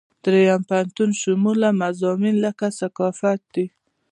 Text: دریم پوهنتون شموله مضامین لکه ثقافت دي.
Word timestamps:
دریم 0.23 0.61
پوهنتون 0.69 1.09
شموله 1.21 1.69
مضامین 1.81 2.35
لکه 2.45 2.67
ثقافت 2.79 3.39
دي. 3.53 3.65